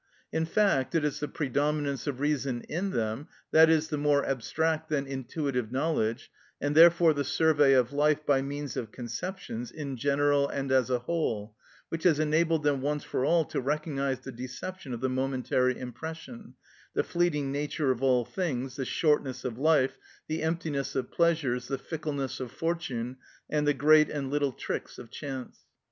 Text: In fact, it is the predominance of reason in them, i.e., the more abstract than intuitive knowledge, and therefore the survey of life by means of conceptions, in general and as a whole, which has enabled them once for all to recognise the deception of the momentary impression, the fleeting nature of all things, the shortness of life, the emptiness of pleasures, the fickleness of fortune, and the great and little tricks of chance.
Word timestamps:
In 0.31 0.47
fact, 0.47 0.95
it 0.95 1.05
is 1.05 1.19
the 1.19 1.27
predominance 1.27 2.07
of 2.07 2.19
reason 2.19 2.61
in 2.61 2.89
them, 2.89 3.27
i.e., 3.53 3.75
the 3.81 3.99
more 3.99 4.25
abstract 4.25 4.89
than 4.89 5.05
intuitive 5.05 5.71
knowledge, 5.71 6.31
and 6.59 6.73
therefore 6.73 7.13
the 7.13 7.23
survey 7.23 7.73
of 7.73 7.93
life 7.93 8.25
by 8.25 8.41
means 8.41 8.75
of 8.75 8.91
conceptions, 8.91 9.69
in 9.69 9.95
general 9.97 10.49
and 10.49 10.71
as 10.71 10.89
a 10.89 10.97
whole, 10.97 11.55
which 11.89 12.01
has 12.05 12.17
enabled 12.19 12.63
them 12.63 12.81
once 12.81 13.03
for 13.03 13.23
all 13.23 13.45
to 13.45 13.61
recognise 13.61 14.21
the 14.21 14.31
deception 14.31 14.91
of 14.91 15.01
the 15.01 15.07
momentary 15.09 15.77
impression, 15.77 16.55
the 16.95 17.03
fleeting 17.03 17.51
nature 17.51 17.91
of 17.91 18.01
all 18.01 18.25
things, 18.25 18.77
the 18.77 18.85
shortness 18.85 19.45
of 19.45 19.59
life, 19.59 19.99
the 20.27 20.41
emptiness 20.41 20.95
of 20.95 21.11
pleasures, 21.11 21.67
the 21.67 21.77
fickleness 21.77 22.39
of 22.39 22.51
fortune, 22.51 23.17
and 23.51 23.67
the 23.67 23.73
great 23.75 24.09
and 24.09 24.31
little 24.31 24.51
tricks 24.51 24.97
of 24.97 25.11
chance. 25.11 25.59